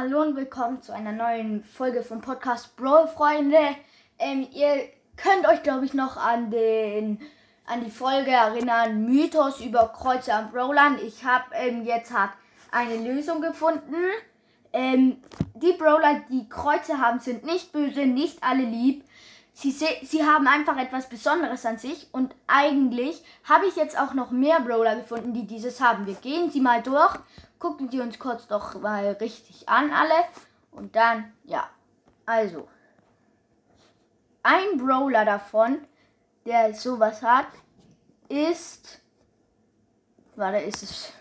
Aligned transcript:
Hallo 0.00 0.22
und 0.22 0.36
willkommen 0.36 0.80
zu 0.80 0.94
einer 0.94 1.10
neuen 1.10 1.64
Folge 1.64 2.04
vom 2.04 2.20
Podcast 2.20 2.76
Brawl 2.76 3.08
Freunde. 3.08 3.58
Ähm, 4.16 4.46
ihr 4.52 4.84
könnt 5.16 5.44
euch 5.48 5.64
glaube 5.64 5.86
ich 5.86 5.92
noch 5.92 6.16
an 6.16 6.52
den 6.52 7.18
an 7.66 7.84
die 7.84 7.90
Folge 7.90 8.30
erinnern 8.30 9.06
Mythos 9.06 9.60
über 9.60 9.88
Kreuze 9.88 10.32
am 10.32 10.52
Brawlern. 10.52 11.00
Ich 11.04 11.24
habe 11.24 11.46
ähm, 11.52 11.84
jetzt 11.84 12.12
hat 12.12 12.30
eine 12.70 13.12
Lösung 13.12 13.40
gefunden. 13.40 13.96
Ähm, 14.72 15.16
die 15.54 15.72
Brawler, 15.72 16.20
die 16.30 16.48
Kreuze 16.48 16.98
haben, 16.98 17.18
sind 17.18 17.44
nicht 17.44 17.72
böse, 17.72 18.06
nicht 18.06 18.40
alle 18.40 18.62
lieb. 18.62 19.04
Sie, 19.52 19.72
sie 19.72 20.24
haben 20.24 20.46
einfach 20.46 20.78
etwas 20.78 21.08
Besonderes 21.08 21.66
an 21.66 21.78
sich 21.78 22.06
und 22.12 22.32
eigentlich 22.46 23.24
habe 23.42 23.66
ich 23.66 23.74
jetzt 23.74 23.98
auch 23.98 24.14
noch 24.14 24.30
mehr 24.30 24.60
Brawler 24.60 24.94
gefunden, 24.94 25.34
die 25.34 25.48
dieses 25.48 25.80
haben. 25.80 26.06
Wir 26.06 26.14
gehen 26.14 26.52
sie 26.52 26.60
mal 26.60 26.80
durch, 26.80 27.18
gucken 27.58 27.90
sie 27.90 28.00
uns 28.00 28.18
kurz 28.18 28.46
doch 28.46 28.80
mal 28.80 29.12
richtig 29.20 29.68
an 29.68 29.92
alle 29.92 30.24
und 30.70 30.94
dann, 30.96 31.32
ja, 31.44 31.68
also, 32.26 32.68
ein 34.42 34.78
Brawler 34.78 35.24
davon, 35.24 35.78
der 36.44 36.74
sowas 36.74 37.22
hat, 37.22 37.48
ist, 38.28 39.00
warte, 40.36 40.58
ist 40.58 40.82
es, 40.82 41.12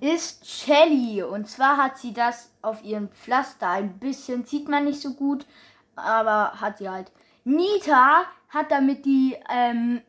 ist 0.00 0.46
Shelly 0.46 1.22
und 1.22 1.48
zwar 1.48 1.76
hat 1.76 1.98
sie 1.98 2.12
das 2.12 2.50
auf 2.62 2.82
ihrem 2.82 3.08
Pflaster 3.08 3.70
ein 3.70 3.98
bisschen, 3.98 4.44
sieht 4.44 4.68
man 4.68 4.84
nicht 4.84 5.00
so 5.00 5.14
gut, 5.14 5.46
aber 5.94 6.60
hat 6.60 6.78
sie 6.78 6.88
halt. 6.88 7.10
Nita 7.44 8.24
hat 8.48 8.70
damit 8.70 9.04
die, 9.04 9.36
ähm, 9.48 10.02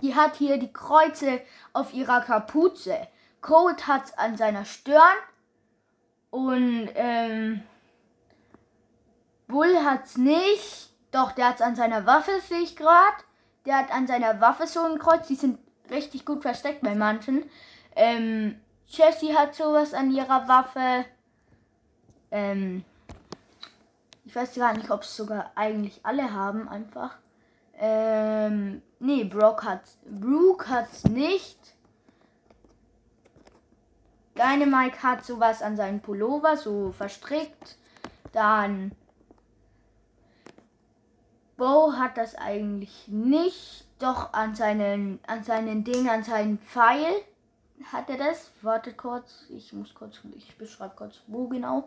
die 0.00 0.14
hat 0.14 0.36
hier 0.36 0.56
die 0.56 0.72
Kreuze 0.72 1.40
auf 1.72 1.92
ihrer 1.92 2.20
Kapuze. 2.20 3.08
Cold 3.40 3.86
hat 3.86 4.18
an 4.18 4.36
seiner 4.36 4.64
Stirn 4.64 5.16
und 6.30 6.90
ähm, 6.94 7.62
Bull 9.48 9.76
hat's 9.84 10.16
nicht. 10.16 10.90
Doch, 11.10 11.32
der 11.32 11.48
hat's 11.48 11.62
an 11.62 11.74
seiner 11.74 12.06
Waffe, 12.06 12.32
sehe 12.48 12.60
ich 12.60 12.76
gerade. 12.76 13.16
Der 13.66 13.78
hat 13.78 13.92
an 13.92 14.06
seiner 14.06 14.40
Waffe 14.40 14.66
so 14.66 14.80
ein 14.80 14.98
Kreuz. 14.98 15.26
Die 15.26 15.34
sind 15.34 15.58
richtig 15.90 16.24
gut 16.24 16.42
versteckt 16.42 16.82
bei 16.82 16.94
manchen. 16.94 17.44
Ähm, 17.96 18.60
Jessie 18.86 19.36
hat 19.36 19.54
sowas 19.54 19.92
an 19.92 20.10
ihrer 20.12 20.48
Waffe. 20.48 21.04
Ähm, 22.30 22.84
ich 24.24 24.36
weiß 24.36 24.54
gar 24.54 24.72
nicht, 24.74 24.90
ob 24.90 25.02
es 25.02 25.16
sogar 25.16 25.50
eigentlich 25.56 26.00
alle 26.04 26.32
haben, 26.32 26.68
einfach. 26.68 27.16
Ähm, 27.78 28.82
nee, 29.00 29.24
Brock 29.24 29.64
hat's. 29.64 29.98
Brooke 30.04 30.68
hat's 30.68 31.04
nicht. 31.04 31.58
Dynamite 34.40 35.02
hat 35.02 35.24
sowas 35.24 35.60
an 35.60 35.76
seinen 35.76 36.00
Pullover, 36.00 36.56
so 36.56 36.92
verstrickt. 36.92 37.76
Dann 38.32 38.92
Bo 41.56 41.92
hat 41.92 42.16
das 42.16 42.36
eigentlich 42.36 43.06
nicht. 43.08 43.86
Doch 43.98 44.32
an 44.32 44.54
seinen, 44.54 45.20
an 45.26 45.44
seinen 45.44 45.84
Ding, 45.84 46.08
an 46.08 46.24
seinen 46.24 46.58
Pfeil 46.58 47.12
hat 47.92 48.08
er 48.08 48.16
das. 48.16 48.50
Wartet 48.62 48.96
kurz, 48.96 49.44
ich 49.50 49.74
muss 49.74 49.94
kurz, 49.94 50.20
ich 50.34 50.56
beschreibe 50.56 50.94
kurz, 50.96 51.20
wo 51.26 51.48
genau. 51.48 51.86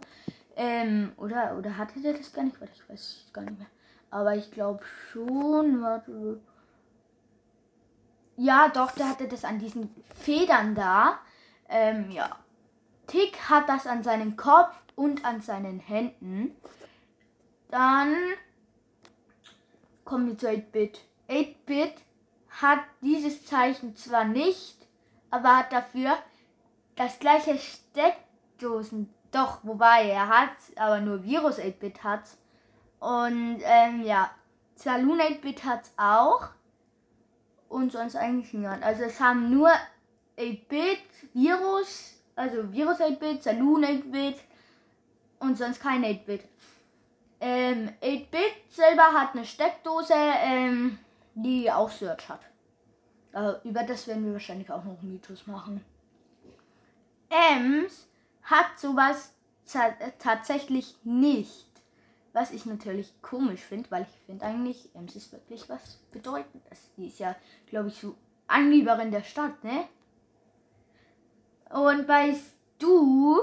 Ähm, 0.56 1.14
oder, 1.18 1.56
oder 1.58 1.76
hatte 1.76 2.00
der 2.02 2.14
das 2.14 2.32
gar 2.32 2.44
nicht? 2.44 2.62
Warte, 2.62 2.74
ich 2.76 2.88
weiß 2.88 3.26
es 3.26 3.34
gar 3.34 3.42
nicht 3.42 3.58
mehr. 3.58 3.68
Aber 4.12 4.36
ich 4.36 4.52
glaube 4.52 4.84
schon. 5.12 5.82
Warte. 5.82 6.40
Ja, 8.38 8.70
doch, 8.70 8.92
der 8.92 9.10
hatte 9.10 9.28
das 9.28 9.44
an 9.44 9.58
diesen 9.58 9.90
Federn 10.14 10.76
da. 10.76 11.18
Ähm, 11.68 12.12
ja. 12.12 12.30
Tick 13.14 13.48
hat 13.48 13.70
das 13.70 13.86
an 13.86 14.02
seinem 14.02 14.36
Kopf 14.36 14.74
und 14.96 15.24
an 15.24 15.40
seinen 15.40 15.80
Händen. 15.80 16.56
Dann 17.70 18.16
kommen 20.04 20.30
wir 20.30 20.38
zu 20.40 20.50
8-Bit. 20.50 21.00
8-Bit 21.30 21.94
hat 22.50 22.80
dieses 23.02 23.46
Zeichen 23.46 23.96
zwar 23.96 24.26
nicht, 24.26 24.88
aber 25.30 25.58
hat 25.58 25.72
dafür 25.72 26.18
das 26.96 27.20
gleiche 27.20 27.60
Steckdosen 27.60 29.14
doch, 29.30 29.60
wobei 29.62 30.10
er 30.10 30.28
hat, 30.28 30.58
aber 30.76 31.00
nur 31.00 31.24
Virus 31.24 31.60
8-Bit 31.60 32.04
hat. 32.04 32.24
Und 33.00 33.60
ähm, 33.62 34.02
ja, 34.04 34.32
Saloon 34.74 35.20
8-Bit 35.20 35.66
hat 35.66 35.92
auch. 35.98 36.50
Und 37.70 37.92
sonst 37.92 38.16
eigentlich 38.16 38.54
niemand. 38.54 38.82
Also 38.82 39.04
es 39.04 39.20
haben 39.20 39.52
nur 39.52 39.70
8-Bit, 40.40 41.04
Virus, 41.34 42.23
also 42.36 42.72
Virus 42.72 43.00
8-Bit, 43.00 43.44
Saloon 43.44 43.84
8-Bit 43.84 44.38
und 45.40 45.58
sonst 45.58 45.82
kein 45.82 46.04
8-Bit. 46.04 46.44
Ähm, 47.40 47.90
8-Bit 48.02 48.54
selber 48.70 49.14
hat 49.14 49.36
eine 49.36 49.46
Steckdose, 49.46 50.14
ähm, 50.16 50.98
die 51.36 51.72
auch 51.72 51.90
Search 51.90 52.30
hat. 52.30 52.42
Aber 53.34 53.60
über 53.64 53.84
das 53.84 54.08
werden 54.08 54.26
wir 54.26 54.34
wahrscheinlich 54.34 54.72
auch 54.72 54.84
noch 54.84 55.02
Mythos 55.02 55.48
machen. 55.48 55.84
Ems 57.30 58.08
hat 58.44 58.78
sowas 58.78 59.34
tatsächlich 60.20 60.96
nicht. 61.04 61.68
Was 62.32 62.52
ich 62.52 62.66
natürlich 62.66 63.14
komisch 63.22 63.62
finde, 63.62 63.92
weil 63.92 64.04
ich 64.04 64.26
finde 64.26 64.46
eigentlich, 64.46 64.90
Ems 64.96 65.16
ist 65.16 65.32
wirklich 65.32 65.68
was 65.70 66.00
Bedeutendes. 66.12 66.90
Die 66.98 67.08
ist 67.08 67.20
ja, 67.20 67.36
glaube 67.68 67.90
ich, 67.90 67.96
so 67.96 68.16
Anlieberin 68.48 69.12
der 69.12 69.24
Stadt, 69.24 69.64
ne? 69.64 69.88
Und 71.74 72.06
bei 72.06 72.36
Stu 72.36 73.40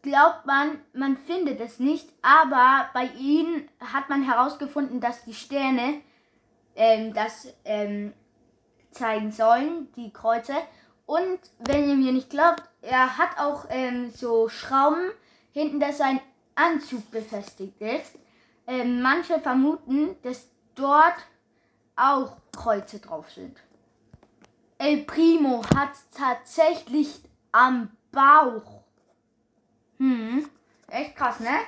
glaubt 0.00 0.46
man, 0.46 0.78
man 0.94 1.18
findet 1.18 1.60
es 1.60 1.78
nicht, 1.78 2.08
aber 2.22 2.88
bei 2.94 3.10
ihnen 3.18 3.68
hat 3.78 4.08
man 4.08 4.22
herausgefunden, 4.22 5.00
dass 5.00 5.24
die 5.24 5.34
Sterne 5.34 6.00
ähm, 6.74 7.12
das 7.12 7.48
ähm, 7.66 8.14
zeigen 8.90 9.32
sollen, 9.32 9.92
die 9.96 10.10
Kreuze. 10.10 10.54
Und 11.04 11.38
wenn 11.58 11.90
ihr 11.90 11.94
mir 11.94 12.12
nicht 12.12 12.30
glaubt, 12.30 12.62
er 12.80 13.18
hat 13.18 13.38
auch 13.38 13.66
ähm, 13.68 14.10
so 14.10 14.48
Schrauben 14.48 15.10
hinten, 15.52 15.78
dass 15.78 15.98
sein 15.98 16.20
Anzug 16.54 17.10
befestigt 17.10 17.78
ist. 17.82 18.18
Ähm, 18.66 19.02
manche 19.02 19.38
vermuten, 19.40 20.16
dass 20.22 20.48
dort 20.74 21.16
auch 21.96 22.38
Kreuze 22.56 22.98
drauf 22.98 23.30
sind. 23.30 23.58
El 24.78 25.04
Primo 25.04 25.62
hat 25.76 25.90
tatsächlich 26.16 27.20
am 27.52 27.90
Bauch. 28.10 28.82
Hm, 29.98 30.48
echt 30.88 31.16
krass, 31.16 31.40
ne? 31.40 31.58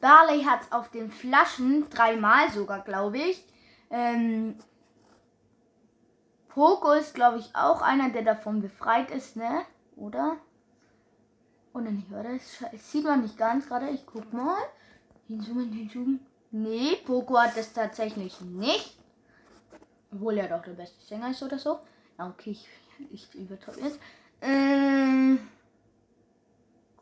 Barley 0.00 0.44
hat 0.44 0.70
auf 0.70 0.90
den 0.90 1.10
Flaschen 1.10 1.90
dreimal 1.90 2.50
sogar, 2.50 2.80
glaube 2.80 3.18
ich. 3.18 3.44
Ähm, 3.90 4.56
Poco 6.48 6.92
ist, 6.92 7.14
glaube 7.14 7.38
ich, 7.38 7.54
auch 7.54 7.82
einer, 7.82 8.10
der 8.10 8.22
davon 8.22 8.62
befreit 8.62 9.10
ist, 9.10 9.36
ne? 9.36 9.64
Oder? 9.96 10.36
Oder 11.72 11.90
nicht, 11.90 12.10
oder? 12.10 12.34
Das 12.72 12.92
sieht 12.92 13.04
man 13.04 13.22
nicht 13.22 13.36
ganz 13.36 13.66
gerade. 13.66 13.90
Ich 13.90 14.06
guck 14.06 14.32
mal. 14.32 14.56
Hinzoomen, 15.26 15.72
hinzoomen. 15.72 16.26
Nee, 16.50 16.96
Poco 17.04 17.38
hat 17.38 17.56
das 17.56 17.72
tatsächlich 17.72 18.40
nicht. 18.40 18.98
Obwohl 20.12 20.38
er 20.38 20.48
doch 20.48 20.62
der 20.62 20.72
beste 20.72 21.04
Sänger 21.04 21.30
ist 21.30 21.42
oder 21.42 21.58
so. 21.58 21.80
Ja, 22.18 22.28
okay, 22.28 22.50
ich, 22.50 22.68
ich 23.10 23.34
übertreibe 23.34 23.80
jetzt. 23.80 24.00
Ähm, 24.40 25.48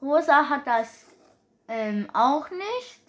Rosa 0.00 0.48
hat 0.48 0.66
das 0.66 1.06
ähm, 1.68 2.08
auch 2.12 2.48
nicht. 2.50 3.00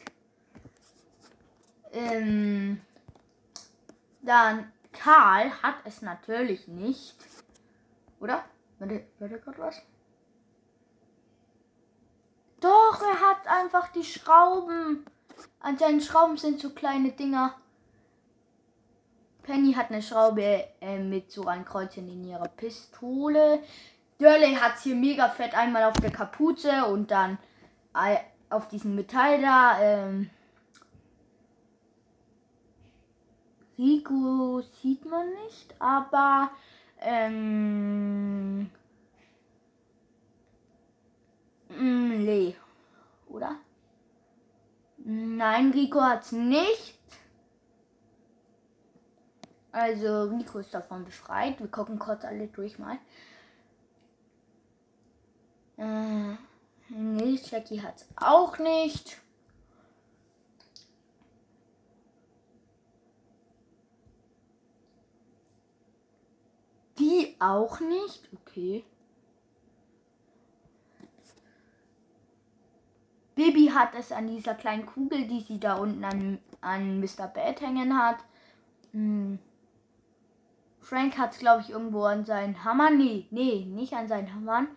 Ähm, 1.94 2.82
dann 4.22 4.72
Karl 4.92 5.52
hat 5.62 5.76
es 5.86 6.02
natürlich 6.02 6.68
nicht. 6.68 7.16
Oder? 8.20 8.44
Warte, 8.80 9.06
warte 9.20 9.40
gerade 9.40 9.60
was? 9.60 9.82
Doch, 12.60 13.02
er 13.02 13.22
hat 13.22 13.48
einfach 13.48 13.90
die 13.90 14.04
Schrauben. 14.04 15.06
An 15.60 15.78
seinen 15.78 16.02
Schrauben 16.02 16.38
sind 16.38 16.60
so 16.60 16.72
kleine 16.72 17.12
Dinger. 17.12 17.56
Penny 19.44 19.74
hat 19.74 19.92
eine 19.92 20.02
Schraube 20.02 20.68
äh, 20.82 21.00
mit 21.00 21.32
so 21.32 21.46
ein 21.46 21.64
Kreuzchen 21.64 22.10
in 22.10 22.24
ihrer 22.26 22.50
Pistole. 22.50 23.64
Dörley 24.20 24.56
hat 24.56 24.80
hier 24.80 24.96
mega 24.96 25.30
fett 25.30 25.54
einmal 25.56 25.84
auf 25.84 26.00
der 26.00 26.12
Kapuze 26.12 26.86
und 26.86 27.12
dann 27.12 27.38
auf 28.50 28.68
diesem 28.68 28.96
Metall 28.96 29.42
da. 29.42 29.80
Ähm, 29.82 30.30
Rico 33.78 34.62
sieht 34.82 35.06
man 35.06 35.28
nicht, 35.46 35.76
aber 35.80 36.50
ähm, 37.00 38.72
mm, 41.70 42.12
Lee, 42.26 42.56
oder? 43.28 43.56
Nein, 44.98 45.72
Rico 45.72 46.02
hat's 46.02 46.32
nicht. 46.32 46.98
Also 49.72 50.24
Rico 50.24 50.58
ist 50.58 50.74
davon 50.74 51.06
befreit. 51.06 51.60
Wir 51.60 51.68
gucken 51.68 52.00
kurz 52.00 52.26
alle 52.26 52.48
durch 52.48 52.80
mal. 52.80 52.98
Äh, 55.78 56.36
Nee, 56.90 57.40
Jackie 57.44 57.82
hat's 57.82 58.08
auch 58.16 58.58
nicht. 58.60 59.18
Die 66.98 67.36
auch 67.40 67.80
nicht. 67.82 68.28
Okay. 68.34 68.84
Bibi 73.36 73.68
hat 73.68 73.94
es 73.94 74.12
an 74.12 74.28
dieser 74.28 74.56
kleinen 74.56 74.86
Kugel, 74.86 75.28
die 75.28 75.42
sie 75.42 75.60
da 75.60 75.76
unten 75.76 76.04
an, 76.04 76.40
an 76.62 77.00
Mr. 77.00 77.28
Bad 77.28 77.62
hängen 77.62 77.96
hat. 77.96 78.18
Hm. 78.94 79.38
Frank 80.80 81.18
hat 81.18 81.34
es, 81.34 81.40
glaube 81.40 81.62
ich, 81.62 81.70
irgendwo 81.70 82.06
an 82.06 82.26
seinen 82.26 82.64
Hammer. 82.64 82.90
Nee, 82.90 83.28
nee, 83.30 83.66
nicht 83.66 83.94
an 83.94 84.08
seinen 84.08 84.34
Hammern. 84.34 84.70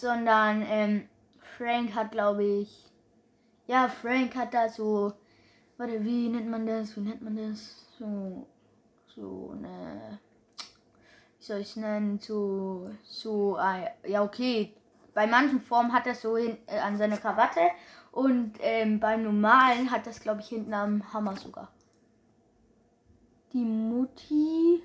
Sondern 0.00 0.64
ähm, 0.66 1.08
Frank 1.56 1.94
hat, 1.94 2.12
glaube 2.12 2.44
ich. 2.44 2.90
Ja, 3.66 3.88
Frank 3.88 4.34
hat 4.36 4.54
da 4.54 4.68
so. 4.68 5.12
Warte, 5.76 6.02
wie 6.04 6.28
nennt 6.28 6.48
man 6.48 6.66
das? 6.66 6.96
Wie 6.96 7.00
nennt 7.00 7.22
man 7.22 7.36
das? 7.36 7.86
So. 7.98 8.46
So 9.14 9.54
eine. 9.56 10.18
Wie 11.38 11.44
soll 11.44 11.60
ich 11.60 11.70
es 11.70 11.76
nennen? 11.76 12.18
So. 12.18 12.90
So. 13.02 13.58
Äh, 13.58 14.10
ja, 14.10 14.22
okay 14.22 14.74
bei 15.18 15.26
manchen 15.26 15.60
Formen 15.60 15.92
hat 15.92 16.06
er 16.06 16.14
so 16.14 16.36
hin, 16.36 16.58
äh, 16.68 16.78
an 16.78 16.96
seine 16.96 17.16
Krawatte 17.16 17.72
und 18.12 18.52
ähm, 18.60 19.00
beim 19.00 19.24
normalen 19.24 19.90
hat 19.90 20.06
das, 20.06 20.20
glaube 20.20 20.42
ich, 20.42 20.46
hinten 20.46 20.72
am 20.72 21.12
Hammer 21.12 21.34
sogar. 21.34 21.72
Die 23.52 23.64
Mutti. 23.64 24.80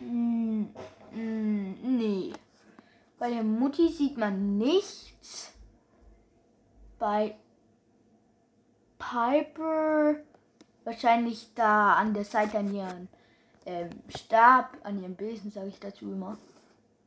Hm, 0.00 0.68
hm, 1.12 1.96
nee. 1.96 2.32
Bei 3.24 3.30
der 3.30 3.42
Mutti 3.42 3.88
sieht 3.88 4.18
man 4.18 4.58
nichts. 4.58 5.54
Bei 6.98 7.34
Piper 8.98 10.16
wahrscheinlich 10.84 11.48
da 11.54 11.94
an 11.94 12.12
der 12.12 12.26
Seite 12.26 12.58
an 12.58 12.74
ihren 12.74 13.08
ähm, 13.64 13.88
Stab, 14.14 14.76
an 14.82 15.00
ihrem 15.00 15.14
Besen, 15.14 15.50
sage 15.50 15.68
ich 15.68 15.80
dazu 15.80 16.12
immer. 16.12 16.36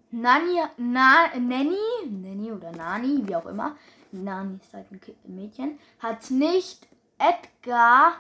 Nani, 0.10 0.60
Na, 0.78 1.28
Nanny, 1.38 1.78
Nanny 2.10 2.52
oder 2.52 2.72
Nani, 2.72 3.22
wie 3.28 3.36
auch 3.36 3.46
immer, 3.46 3.76
Nani 4.12 4.58
ist 4.60 4.74
halt 4.74 4.88
ein 4.92 5.36
Mädchen, 5.36 5.78
hat 6.00 6.32
nicht. 6.32 6.88
Edgar 7.20 8.14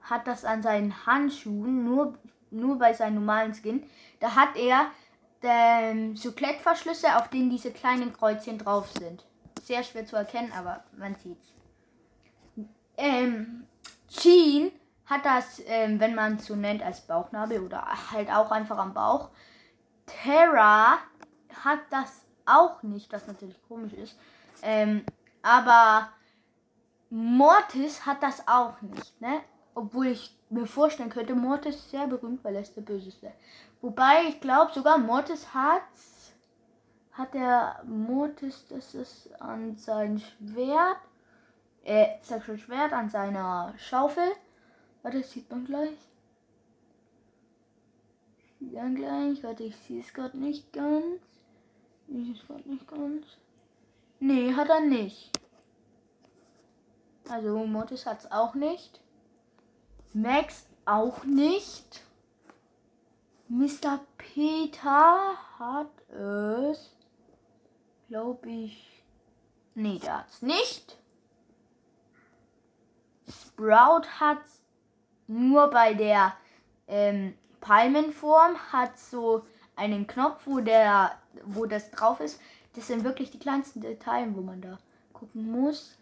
hat 0.00 0.26
das 0.26 0.46
an 0.46 0.62
seinen 0.62 1.04
Handschuhen, 1.04 1.84
nur, 1.84 2.14
nur 2.50 2.78
bei 2.78 2.94
seinem 2.94 3.16
normalen 3.16 3.52
Skin. 3.52 3.82
Da 4.20 4.34
hat 4.34 4.56
er 4.56 4.90
ähm, 5.42 6.16
so 6.16 6.32
Klettverschlüsse, 6.32 7.16
auf 7.16 7.28
denen 7.28 7.50
diese 7.50 7.72
kleinen 7.72 8.12
Kreuzchen 8.12 8.58
drauf 8.58 8.90
sind. 8.92 9.24
Sehr 9.62 9.82
schwer 9.82 10.06
zu 10.06 10.16
erkennen, 10.16 10.52
aber 10.52 10.84
man 10.96 11.14
sieht's. 11.16 11.52
Ähm, 12.96 13.66
Jean 14.08 14.72
hat 15.06 15.24
das, 15.24 15.62
ähm, 15.66 15.98
wenn 16.00 16.14
man 16.14 16.36
es 16.36 16.46
so 16.46 16.54
nennt, 16.54 16.82
als 16.82 17.00
Bauchnabel 17.00 17.60
oder 17.60 17.84
halt 18.10 18.30
auch 18.30 18.50
einfach 18.50 18.78
am 18.78 18.94
Bauch. 18.94 19.30
Terra 20.06 20.98
hat 21.64 21.80
das 21.90 22.24
auch 22.46 22.82
nicht, 22.82 23.12
was 23.12 23.26
natürlich 23.26 23.60
komisch 23.68 23.92
ist. 23.92 24.18
Ähm, 24.62 25.04
aber 25.42 26.08
Mortis 27.10 28.06
hat 28.06 28.22
das 28.22 28.46
auch 28.46 28.80
nicht, 28.82 29.20
ne? 29.20 29.40
Obwohl 29.74 30.08
ich 30.08 30.36
mir 30.50 30.66
vorstellen 30.66 31.10
könnte, 31.10 31.34
Mortis 31.34 31.76
ist 31.76 31.90
sehr 31.90 32.06
berühmt, 32.06 32.42
weil 32.44 32.56
er 32.56 32.62
ist 32.62 32.76
der 32.76 32.82
Böseste. 32.82 33.32
Wobei 33.80 34.24
ich 34.28 34.40
glaube 34.40 34.72
sogar 34.72 34.98
Mortis 34.98 35.54
hat 35.54 35.82
hat 37.12 37.34
der 37.34 37.82
Mortis 37.86 38.66
das 38.68 38.94
ist 38.94 39.40
an 39.40 39.76
sein 39.76 40.20
Schwert, 40.20 40.98
äh, 41.84 42.06
sag 42.22 42.44
schon 42.44 42.58
Schwert 42.58 42.92
an 42.92 43.10
seiner 43.10 43.74
Schaufel. 43.78 44.30
Warte, 45.02 45.20
das 45.20 45.30
sieht 45.30 45.50
man 45.50 45.64
gleich. 45.64 45.98
Dann 48.60 48.94
gleich. 48.94 49.42
Warte, 49.42 49.64
ich 49.64 49.76
sehe 49.76 50.00
es 50.00 50.12
gerade 50.12 50.36
nicht 50.36 50.72
ganz. 50.72 51.20
Ich 52.08 52.24
sehe 52.26 52.34
es 52.34 52.46
gerade 52.46 52.68
nicht 52.68 52.86
ganz. 52.86 53.26
Nee, 54.18 54.54
hat 54.54 54.68
er 54.68 54.80
nicht. 54.80 55.30
Also 57.28 57.64
Mortis 57.64 58.06
hat 58.06 58.20
es 58.20 58.30
auch 58.30 58.54
nicht. 58.54 59.00
Max 60.12 60.66
auch 60.84 61.24
nicht. 61.24 62.02
Mr. 63.48 64.00
Peter 64.18 65.36
hat 65.58 66.08
es. 66.10 66.94
Glaube 68.08 68.48
ich. 68.50 69.02
Nee, 69.74 69.98
der 69.98 70.18
hat 70.18 70.28
es 70.30 70.42
nicht. 70.42 70.96
Sprout 73.28 74.06
hat 74.18 74.38
es 74.44 74.62
nur 75.28 75.70
bei 75.70 75.94
der 75.94 76.34
ähm, 76.88 77.34
Palmenform 77.60 78.56
hat 78.72 78.98
so 78.98 79.44
einen 79.76 80.06
Knopf, 80.06 80.42
wo 80.46 80.60
der, 80.60 81.16
wo 81.44 81.66
das 81.66 81.90
drauf 81.90 82.20
ist. 82.20 82.40
Das 82.74 82.86
sind 82.86 83.04
wirklich 83.04 83.30
die 83.30 83.38
kleinsten 83.38 83.80
Details, 83.80 84.34
wo 84.34 84.40
man 84.40 84.60
da 84.60 84.78
gucken 85.12 85.50
muss. 85.50 85.96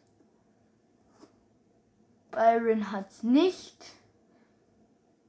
Byron 2.31 2.93
hat's 2.93 3.23
nicht. 3.23 3.98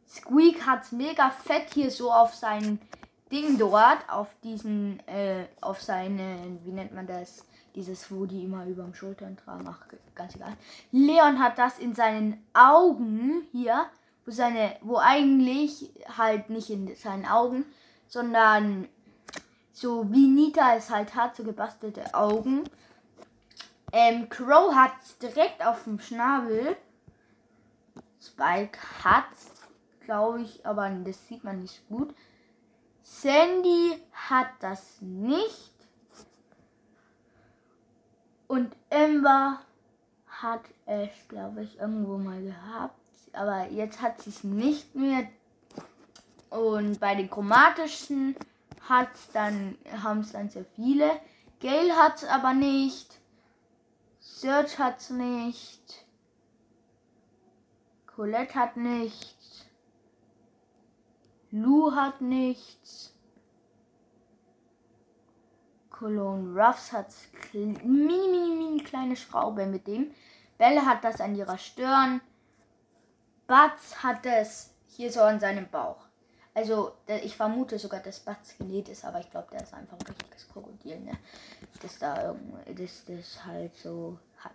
Squeak 0.10 0.66
hat's 0.66 0.92
mega 0.92 1.30
fett 1.30 1.74
hier 1.74 1.92
so 1.92 2.12
auf 2.12 2.34
sein 2.34 2.80
Ding 3.32 3.58
dort, 3.58 4.10
auf 4.10 4.28
diesen, 4.44 5.00
äh, 5.08 5.46
auf 5.62 5.82
seine, 5.82 6.58
wie 6.64 6.72
nennt 6.72 6.94
man 6.96 7.06
das? 7.06 7.46
Dieses, 7.76 8.12
wo 8.12 8.26
die 8.26 8.44
immer 8.44 8.66
über 8.66 8.84
dem 8.84 8.96
Schultern 8.96 9.38
tragen. 9.38 9.66
Ach, 9.70 9.86
ganz 10.16 10.36
egal. 10.36 10.54
Leon 10.92 11.40
hat 11.40 11.60
das 11.60 11.78
in 11.78 11.94
seinen 11.94 12.44
Augen 12.54 13.44
hier 13.52 13.86
wo 14.30 14.32
seine, 14.32 14.76
wo 14.82 14.98
eigentlich 14.98 15.92
halt 16.16 16.52
nicht 16.52 16.70
in 16.70 16.96
seinen 16.96 17.26
Augen, 17.26 17.66
sondern 18.08 18.88
so 19.74 20.12
wie 20.12 20.28
Nita 20.28 20.76
es 20.76 20.92
halt 20.92 21.16
hat, 21.16 21.36
so 21.36 21.44
gebastelte 21.44 22.14
Augen. 22.14 22.64
Ähm, 23.92 24.30
Crow 24.30 24.76
hat 24.76 24.92
direkt 25.20 25.66
auf 25.66 25.84
dem 25.86 26.00
Schnabel. 26.00 26.78
Spike 28.22 28.78
hat, 29.04 29.26
glaube 30.10 30.42
ich, 30.42 30.66
aber 30.66 30.90
das 30.90 31.28
sieht 31.28 31.44
man 31.44 31.62
nicht 31.62 31.88
gut. 31.88 32.14
Sandy 33.04 34.02
hat 34.12 34.50
das 34.60 35.02
nicht. 35.02 35.74
Und 38.48 38.76
Ember 38.90 39.60
hat 40.28 40.62
es, 40.86 41.10
glaube 41.28 41.64
ich, 41.64 41.80
irgendwo 41.80 42.18
mal 42.18 42.42
gehabt 42.42 43.00
aber 43.34 43.70
jetzt 43.70 44.02
hat 44.02 44.22
sie 44.22 44.30
es 44.30 44.44
nicht 44.44 44.96
mehr. 44.96 45.28
Und 46.50 47.00
bei 47.00 47.16
den 47.16 47.30
chromatischen 47.30 48.36
hat's 48.88 49.30
dann, 49.32 49.78
haben 50.02 50.22
es 50.22 50.32
dann 50.32 50.50
sehr 50.50 50.66
viele. 50.76 51.20
Gail 51.60 51.92
hat 51.92 52.18
es 52.18 52.24
aber 52.26 52.54
nicht. 52.54 53.20
Search 54.20 54.80
hat 54.80 55.00
es 55.00 55.10
nicht. 55.10 56.06
Colette 58.08 58.56
hat 58.56 58.78
nichts. 58.78 59.39
Lou 61.52 61.96
hat 61.96 62.22
nichts. 62.22 63.14
Cologne 65.90 66.56
Ruffs 66.56 66.94
hat 66.94 67.14
mini, 67.54 67.78
mini, 67.84 68.56
mini 68.56 68.84
kleine 68.84 69.16
Schraube 69.16 69.66
mit 69.66 69.88
dem. 69.88 70.12
Belle 70.58 70.86
hat 70.86 71.04
das 71.04 71.20
an 71.20 71.36
ihrer 71.36 71.58
Stirn. 71.58 72.22
Batz 73.48 73.96
hat 74.04 74.26
es 74.26 74.74
hier 74.88 75.12
so 75.12 75.22
an 75.22 75.40
seinem 75.40 75.68
Bauch. 75.70 76.06
Also, 76.54 76.94
ich 77.08 77.36
vermute 77.36 77.80
sogar, 77.80 78.00
dass 78.02 78.20
Batz 78.20 78.58
genäht 78.58 78.90
ist, 78.90 79.06
aber 79.06 79.20
ich 79.20 79.30
glaube, 79.32 79.48
der 79.52 79.64
ist 79.64 79.74
einfach 79.74 79.98
ein 79.98 80.08
richtiges 80.08 80.48
Krokodil, 80.50 81.00
ne? 81.00 81.18
Das 81.82 81.98
da 82.00 82.36
das, 82.66 83.06
das 83.06 83.46
halt 83.46 83.76
so 83.76 84.18
hat. 84.38 84.52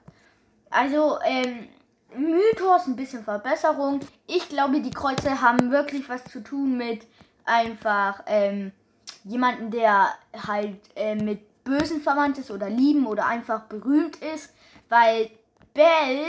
Also, 0.71 1.19
ähm, 1.25 1.69
Mythos, 2.17 2.87
ein 2.87 2.97
bisschen 2.97 3.25
Verbesserung. 3.25 4.01
Ich 4.27 4.49
glaube, 4.49 4.81
die 4.81 4.91
Kreuze 4.91 5.41
haben 5.41 5.71
wirklich 5.71 6.09
was 6.09 6.25
zu 6.25 6.43
tun 6.43 6.77
mit 6.77 7.07
einfach, 7.45 8.23
ähm, 8.27 8.73
jemanden, 9.25 9.71
der 9.71 10.09
halt 10.47 10.79
äh, 10.97 11.15
mit 11.15 11.65
Bösen 11.65 12.01
verwandt 12.01 12.39
ist 12.39 12.51
oder 12.51 12.69
lieben 12.69 13.07
oder 13.07 13.27
einfach 13.27 13.63
berühmt 13.63 14.17
ist, 14.17 14.53
weil 14.89 15.31
Bell 15.73 16.27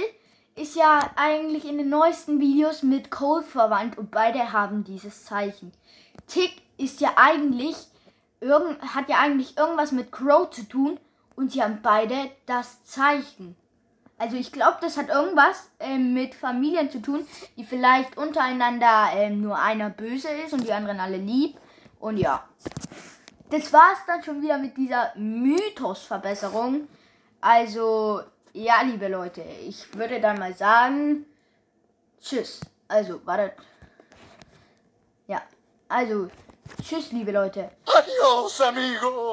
ist 0.55 0.75
ja 0.75 1.11
eigentlich 1.17 1.65
in 1.65 1.77
den 1.77 1.89
neuesten 1.89 2.39
Videos 2.39 2.81
mit 2.81 3.11
Cole 3.11 3.43
verwandt 3.43 3.97
und 3.97 4.11
beide 4.11 4.53
haben 4.53 4.85
dieses 4.85 5.25
Zeichen. 5.25 5.73
Tick 6.27 6.61
ist 6.77 7.01
ja 7.01 7.13
eigentlich 7.17 7.75
irgend, 8.39 8.81
hat 8.95 9.09
ja 9.09 9.19
eigentlich 9.19 9.57
irgendwas 9.57 9.91
mit 9.91 10.11
Crow 10.11 10.49
zu 10.49 10.63
tun 10.67 10.99
und 11.35 11.51
sie 11.51 11.61
haben 11.61 11.79
beide 11.81 12.15
das 12.45 12.83
Zeichen. 12.85 13.57
Also 14.17 14.37
ich 14.37 14.51
glaube, 14.51 14.77
das 14.81 14.97
hat 14.97 15.09
irgendwas 15.09 15.69
äh, 15.79 15.97
mit 15.97 16.35
Familien 16.35 16.89
zu 16.89 17.01
tun, 17.01 17.27
die 17.57 17.65
vielleicht 17.65 18.17
untereinander 18.17 19.09
äh, 19.13 19.29
nur 19.29 19.59
einer 19.59 19.89
böse 19.89 20.29
ist 20.29 20.53
und 20.53 20.65
die 20.65 20.71
anderen 20.71 20.99
alle 20.99 21.17
lieb. 21.17 21.57
Und 21.99 22.17
ja. 22.17 22.47
das 23.49 23.73
war's 23.73 23.99
dann 24.07 24.23
schon 24.23 24.41
wieder 24.41 24.57
mit 24.57 24.77
dieser 24.77 25.11
Mythosverbesserung. 25.15 26.87
Also, 27.41 28.21
ja, 28.53 28.81
liebe 28.83 29.09
Leute, 29.09 29.41
ich 29.41 29.93
würde 29.95 30.21
dann 30.21 30.39
mal 30.39 30.53
sagen, 30.53 31.25
tschüss. 32.21 32.61
Also, 32.87 33.25
wartet. 33.25 33.53
Ja, 35.27 35.41
also, 35.89 36.29
tschüss, 36.81 37.11
liebe 37.11 37.31
Leute. 37.31 37.71
Adios, 37.85 38.61
amigo. 38.61 39.25